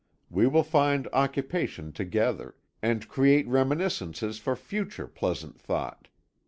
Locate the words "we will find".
0.31-1.07